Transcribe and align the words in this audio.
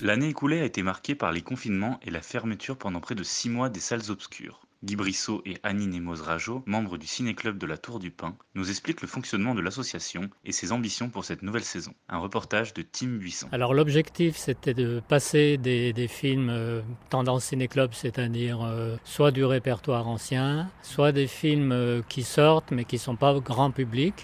L'année 0.00 0.28
écoulée 0.28 0.60
a 0.60 0.64
été 0.64 0.84
marquée 0.84 1.16
par 1.16 1.32
les 1.32 1.42
confinements 1.42 1.98
et 2.02 2.10
la 2.10 2.22
fermeture 2.22 2.76
pendant 2.76 3.00
près 3.00 3.16
de 3.16 3.24
six 3.24 3.50
mois 3.50 3.68
des 3.68 3.80
salles 3.80 4.10
obscures. 4.10 4.60
Guy 4.84 4.94
Brissot 4.94 5.42
et 5.44 5.56
Annie 5.64 5.88
Nemoz 5.88 6.20
Rajo, 6.20 6.62
membres 6.66 6.98
du 6.98 7.06
Ciné-Club 7.08 7.58
de 7.58 7.66
la 7.66 7.76
Tour 7.76 7.98
du 7.98 8.12
Pin, 8.12 8.36
nous 8.54 8.70
expliquent 8.70 9.02
le 9.02 9.08
fonctionnement 9.08 9.56
de 9.56 9.60
l'association 9.60 10.30
et 10.44 10.52
ses 10.52 10.70
ambitions 10.70 11.10
pour 11.10 11.24
cette 11.24 11.42
nouvelle 11.42 11.64
saison. 11.64 11.94
Un 12.08 12.18
reportage 12.18 12.74
de 12.74 12.82
Tim 12.82 13.16
Buisson. 13.16 13.48
Alors 13.50 13.74
l'objectif 13.74 14.36
c'était 14.36 14.74
de 14.74 15.02
passer 15.08 15.56
des, 15.56 15.92
films 16.06 16.50
euh, 16.50 16.80
tendance 17.10 17.46
ciné-club, 17.46 17.90
c'est-à-dire 17.92 18.62
euh, 18.62 18.94
soit 19.02 19.32
du 19.32 19.44
répertoire 19.44 20.06
ancien, 20.06 20.70
soit 20.82 21.10
des 21.10 21.26
films 21.26 21.72
euh, 21.72 22.02
qui 22.08 22.22
sortent 22.22 22.70
mais 22.70 22.84
qui 22.84 22.96
ne 22.96 23.00
sont 23.00 23.16
pas 23.16 23.34
grand 23.40 23.72
public, 23.72 24.14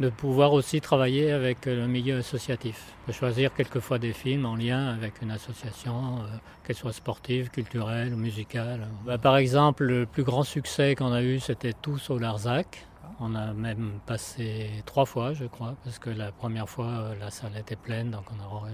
de 0.00 0.08
pouvoir 0.08 0.52
aussi 0.54 0.80
travailler 0.80 1.30
avec 1.30 1.66
le 1.66 1.86
milieu 1.86 2.18
associatif, 2.18 2.94
de 3.06 3.12
choisir 3.12 3.54
quelquefois 3.54 3.98
des 3.98 4.12
films 4.12 4.46
en 4.46 4.56
lien 4.56 4.88
avec 4.88 5.20
une 5.20 5.30
association, 5.30 6.20
euh, 6.20 6.36
qu'elle 6.64 6.76
soit 6.76 6.92
sportive, 6.92 7.50
culturelle 7.50 8.14
ou 8.14 8.16
musicale. 8.16 8.88
Bah, 9.04 9.18
par 9.18 9.36
exemple, 9.36 9.84
le 9.84 10.06
plus 10.06 10.24
grand 10.24 10.42
succès 10.42 10.94
qu'on 10.94 11.12
a 11.12 11.22
eu, 11.22 11.38
c'était 11.38 11.74
Tous 11.74 12.10
au 12.10 12.18
Larzac. 12.18 12.86
On 13.20 13.34
a 13.34 13.52
même 13.52 14.00
passé 14.06 14.70
trois 14.86 15.04
fois, 15.04 15.34
je 15.34 15.44
crois, 15.44 15.74
parce 15.84 15.98
que 15.98 16.08
la 16.08 16.32
première 16.32 16.68
fois, 16.68 16.86
euh, 16.86 17.14
la 17.20 17.30
salle 17.30 17.56
était 17.58 17.76
pleine, 17.76 18.10
donc 18.10 18.24
on 18.34 18.42
a 18.42 18.70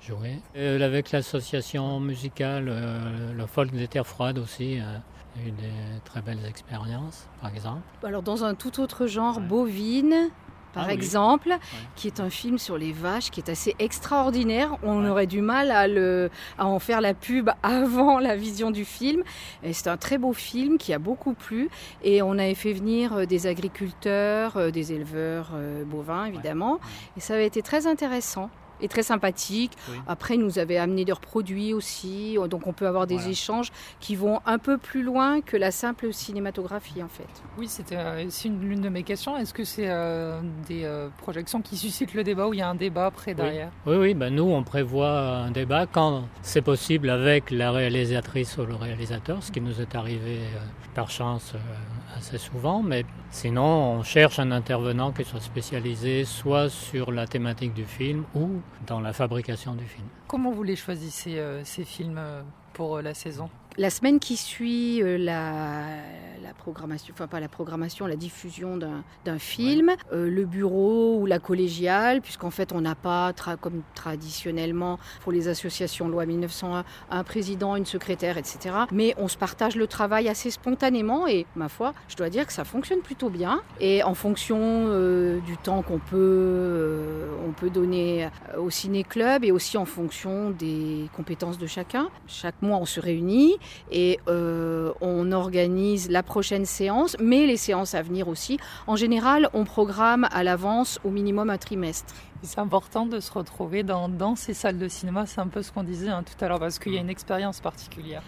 joué. 0.00 0.40
Et 0.54 0.82
avec 0.82 1.12
l'association 1.12 2.00
musicale, 2.00 2.66
euh, 2.68 3.32
le 3.32 3.46
folk 3.46 3.70
des 3.72 3.88
terres 3.88 4.06
froides 4.06 4.38
aussi, 4.38 4.80
euh, 4.80 4.98
eu 5.46 5.50
des 5.50 6.00
très 6.04 6.20
belles 6.20 6.44
expériences, 6.46 7.28
par 7.40 7.52
exemple. 7.52 7.82
Alors 8.02 8.22
dans 8.22 8.44
un 8.44 8.54
tout 8.54 8.80
autre 8.80 9.06
genre, 9.06 9.40
Bovine, 9.40 10.30
par 10.72 10.84
Ah 10.84 10.88
oui. 10.88 10.94
exemple, 10.94 11.48
Ouais. 11.48 11.58
qui 11.96 12.06
est 12.06 12.20
un 12.20 12.30
film 12.30 12.58
sur 12.58 12.76
les 12.78 12.92
vaches 12.92 13.30
qui 13.30 13.40
est 13.40 13.50
assez 13.50 13.74
extraordinaire. 13.78 14.76
On 14.82 15.04
aurait 15.08 15.26
du 15.26 15.40
mal 15.40 15.70
à, 15.70 15.88
le, 15.88 16.30
à 16.58 16.66
en 16.66 16.78
faire 16.78 17.00
la 17.00 17.14
pub 17.14 17.50
avant 17.62 18.18
la 18.18 18.36
vision 18.36 18.70
du 18.70 18.84
film. 18.84 19.22
Et 19.62 19.72
C'est 19.72 19.88
un 19.88 19.96
très 19.96 20.18
beau 20.18 20.32
film 20.32 20.78
qui 20.78 20.92
a 20.92 20.98
beaucoup 20.98 21.34
plu. 21.34 21.68
Et 22.02 22.22
on 22.22 22.32
avait 22.32 22.54
fait 22.54 22.72
venir 22.72 23.12
euh, 23.14 23.24
des 23.26 23.46
agriculteurs, 23.46 24.56
euh, 24.56 24.70
des 24.70 24.92
éleveurs 24.92 25.50
euh, 25.54 25.84
bovins, 25.84 26.24
évidemment. 26.26 26.78
Et 27.16 27.20
ça 27.20 27.34
avait 27.34 27.46
été 27.46 27.62
très 27.62 27.86
intéressant. 27.86 28.50
Et 28.80 28.88
très 28.88 29.02
sympathique. 29.02 29.72
Oui. 29.90 29.96
Après, 30.06 30.34
ils 30.34 30.40
nous 30.40 30.58
avaient 30.58 30.76
amené 30.78 31.04
leurs 31.04 31.20
produits 31.20 31.72
aussi. 31.74 32.36
Donc, 32.48 32.66
on 32.66 32.72
peut 32.72 32.86
avoir 32.86 33.06
des 33.06 33.16
Voilà. 33.16 33.30
échanges 33.30 33.70
qui 34.00 34.14
vont 34.16 34.40
un 34.46 34.58
peu 34.58 34.78
plus 34.78 35.02
loin 35.02 35.40
que 35.40 35.56
la 35.56 35.70
simple 35.70 36.12
cinématographie, 36.12 37.02
en 37.02 37.08
fait. 37.08 37.26
Oui, 37.58 37.66
c'était 37.68 37.96
euh, 37.98 38.24
l'une 38.60 38.80
de 38.80 38.88
mes 38.88 39.02
questions. 39.02 39.36
Est-ce 39.36 39.52
que 39.54 39.64
c'est 39.64 39.88
euh, 39.88 40.40
des 40.68 40.84
euh, 40.84 41.08
projections 41.18 41.60
qui 41.62 41.76
suscitent 41.76 42.14
le 42.14 42.22
débat 42.24 42.46
ou 42.48 42.54
il 42.54 42.58
y 42.58 42.62
a 42.62 42.68
un 42.68 42.74
débat 42.74 43.06
après 43.06 43.34
derrière? 43.34 43.70
Oui, 43.86 43.96
oui, 43.96 44.14
ben 44.14 44.34
nous, 44.34 44.44
on 44.50 44.62
prévoit 44.62 45.18
un 45.18 45.50
débat 45.50 45.86
quand 45.86 46.24
c'est 46.42 46.62
possible 46.62 47.10
avec 47.10 47.50
la 47.50 47.72
réalisatrice 47.72 48.56
ou 48.58 48.64
le 48.66 48.74
réalisateur, 48.74 49.42
ce 49.42 49.50
qui 49.52 49.60
nous 49.60 49.80
est 49.80 49.94
arrivé 49.94 50.38
euh, 50.38 50.58
par 50.94 51.10
chance 51.10 51.52
euh, 51.54 51.58
assez 52.16 52.38
souvent, 52.38 52.82
mais 52.82 53.04
sinon, 53.30 53.62
on 53.98 54.02
cherche 54.02 54.38
un 54.38 54.50
intervenant 54.50 55.12
qui 55.12 55.24
soit 55.24 55.40
spécialisé 55.40 56.24
soit 56.24 56.68
sur 56.68 57.12
la 57.12 57.26
thématique 57.26 57.74
du 57.74 57.84
film 57.84 58.24
ou 58.34 58.60
dans 58.86 59.00
la 59.00 59.12
fabrication 59.12 59.74
du 59.74 59.84
film. 59.84 60.06
Comment 60.26 60.50
vous 60.50 60.62
les 60.62 60.76
choisissez, 60.76 61.38
euh, 61.38 61.62
ces 61.64 61.84
films, 61.84 62.18
euh, 62.18 62.42
pour 62.78 62.96
euh, 62.96 63.02
la 63.02 63.12
saison 63.12 63.50
La 63.76 63.90
semaine 63.90 64.18
qui 64.20 64.36
suit 64.36 65.02
euh, 65.02 65.18
la, 65.18 65.82
la 66.42 66.54
programmation, 66.56 67.12
enfin 67.14 67.26
pas 67.26 67.40
la 67.40 67.48
programmation, 67.48 68.06
la 68.06 68.16
diffusion 68.16 68.76
d'un 68.76 69.38
film, 69.38 69.90
euh, 70.12 70.28
le 70.30 70.44
bureau 70.46 71.18
ou 71.20 71.26
la 71.26 71.38
collégiale, 71.38 72.20
puisqu'en 72.20 72.50
fait 72.50 72.72
on 72.72 72.80
n'a 72.80 72.94
pas, 72.94 73.30
tra- 73.32 73.56
comme 73.56 73.82
traditionnellement 73.94 74.98
pour 75.22 75.32
les 75.32 75.48
associations 75.48 76.08
loi 76.08 76.24
1901, 76.26 76.84
un 77.10 77.24
président, 77.24 77.76
une 77.76 77.86
secrétaire, 77.86 78.36
etc. 78.38 78.74
Mais 78.92 79.14
on 79.18 79.28
se 79.28 79.36
partage 79.36 79.76
le 79.76 79.86
travail 79.86 80.28
assez 80.28 80.50
spontanément 80.50 81.26
et 81.26 81.46
ma 81.56 81.68
foi, 81.68 81.94
je 82.08 82.16
dois 82.16 82.30
dire 82.30 82.46
que 82.46 82.52
ça 82.52 82.64
fonctionne 82.64 83.00
plutôt 83.00 83.30
bien. 83.30 83.60
Et 83.80 84.02
en 84.02 84.14
fonction 84.14 84.58
euh, 84.60 85.40
du 85.40 85.56
temps 85.56 85.82
qu'on 85.82 85.98
peut, 85.98 86.16
euh, 86.16 87.28
on 87.48 87.52
peut 87.52 87.70
donner 87.70 88.28
au 88.56 88.70
ciné-club 88.70 89.44
et 89.44 89.52
aussi 89.52 89.76
en 89.78 89.84
fonction 89.84 90.50
des 90.50 91.08
compétences 91.16 91.58
de 91.58 91.66
chacun. 91.66 92.08
Chaque 92.26 92.60
on 92.76 92.84
se 92.84 93.00
réunit 93.00 93.56
et 93.90 94.20
euh, 94.28 94.92
on 95.00 95.32
organise 95.32 96.10
la 96.10 96.22
prochaine 96.22 96.66
séance, 96.66 97.16
mais 97.20 97.46
les 97.46 97.56
séances 97.56 97.94
à 97.94 98.02
venir 98.02 98.28
aussi. 98.28 98.58
En 98.86 98.96
général, 98.96 99.48
on 99.54 99.64
programme 99.64 100.28
à 100.30 100.44
l'avance 100.44 100.98
au 101.04 101.10
minimum 101.10 101.50
un 101.50 101.58
trimestre. 101.58 102.14
C'est 102.42 102.60
important 102.60 103.04
de 103.06 103.18
se 103.20 103.32
retrouver 103.32 103.82
dans, 103.82 104.08
dans 104.08 104.36
ces 104.36 104.54
salles 104.54 104.78
de 104.78 104.88
cinéma, 104.88 105.26
c'est 105.26 105.40
un 105.40 105.48
peu 105.48 105.62
ce 105.62 105.72
qu'on 105.72 105.82
disait 105.82 106.08
hein, 106.08 106.22
tout 106.22 106.42
à 106.44 106.48
l'heure, 106.48 106.60
parce 106.60 106.78
qu'il 106.78 106.94
y 106.94 106.98
a 106.98 107.00
une 107.00 107.10
expérience 107.10 107.60
particulière. 107.60 108.22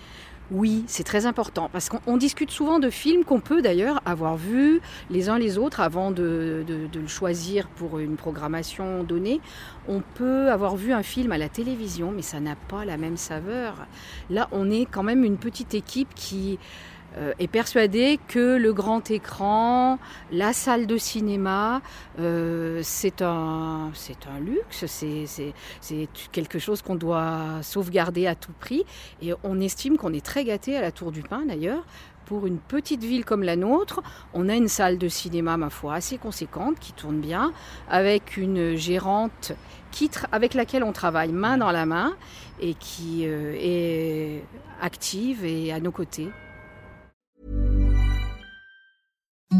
Oui, 0.51 0.83
c'est 0.89 1.05
très 1.05 1.27
important 1.27 1.71
parce 1.73 1.89
qu'on 1.89 2.01
on 2.09 2.17
discute 2.17 2.51
souvent 2.51 2.81
de 2.81 2.91
films 2.91 3.23
qu'on 3.25 3.39
peut 3.39 3.63
d'ailleurs 3.63 4.01
avoir 4.05 4.37
vus 4.37 4.81
les 5.09 5.29
uns 5.29 5.39
les 5.39 5.59
autres 5.59 5.79
avant 5.79 6.11
de, 6.11 6.65
de- 6.67 6.89
de 6.89 6.99
le 7.01 7.07
choisir 7.07 7.69
pour 7.69 8.01
une 8.01 8.17
programmation 8.17 9.05
donnée. 9.05 9.41
On 9.87 10.03
peut 10.17 10.51
avoir 10.51 10.75
vu 10.75 10.93
un 10.93 11.05
film 11.05 11.31
à 11.31 11.39
la 11.39 11.49
télévision, 11.49 12.11
mais 12.11 12.23
ça 12.23 12.41
n'a 12.41 12.57
pas 12.57 12.85
la 12.85 12.97
même 12.97 13.17
saveur. 13.17 13.87
Là, 14.29 14.49
on 14.51 14.73
est 14.73 14.87
quand 14.87 15.05
même 15.05 15.23
une 15.23 15.39
petite 15.39 15.73
équipe 15.75 16.13
qui 16.17 16.59
euh, 17.19 17.33
est 17.39 17.49
persuadée 17.49 18.21
que 18.29 18.57
le 18.57 18.73
grand 18.73 19.11
écran, 19.11 19.99
la 20.31 20.53
salle 20.53 20.87
de 20.87 20.97
cinéma, 20.97 21.83
euh, 22.21 22.81
c'est 22.85 23.21
un, 23.23 23.91
c'est 23.95 24.27
un 24.27 24.39
luxe, 24.39 24.87
c'est, 24.87 25.27
quelque 26.31 26.59
chose 26.59 26.83
qu'on 26.83 26.95
doit 26.95 27.63
sauvegarder 27.63 28.27
à 28.27 28.35
tout 28.35 28.53
prix. 28.61 28.85
Et 29.23 29.33
on 29.43 29.61
estime 29.61 29.97
qu'on 29.97 30.13
est 30.13 30.25
très 30.25 30.45
gâté 30.45 30.77
à 30.77 30.81
la 30.81 30.93
Tour 30.93 31.11
du 31.11 31.23
Pin 31.23 31.45
d'ailleurs. 31.47 31.85
Pour 32.27 32.47
une 32.47 32.59
petite 32.59 33.03
ville 33.03 33.25
comme 33.25 33.43
la 33.43 33.57
nôtre, 33.57 34.03
on 34.35 34.49
a 34.49 34.55
une 34.55 34.69
salle 34.69 34.99
de 34.99 35.09
cinéma, 35.09 35.57
ma 35.57 35.69
foi, 35.69 35.95
assez 35.95 36.17
conséquente, 36.17 36.79
qui 36.79 36.93
tourne 36.93 37.21
bien, 37.21 37.53
avec 37.89 38.37
une 38.37 38.77
gérante 38.77 39.53
qui 39.91 40.09
avec 40.31 40.55
laquelle 40.55 40.85
on 40.85 40.93
travaille 40.93 41.33
main 41.33 41.59
dans 41.59 41.73
la 41.73 41.87
main 41.87 42.15
et 42.61 42.75
qui 42.75 43.23
euh, 43.25 43.57
est 43.59 44.45
active 44.81 45.45
et 45.45 45.73
à 45.73 45.81
nos 45.81 45.91
côtés. 45.91 46.29
Mm-hmm. 49.53 49.60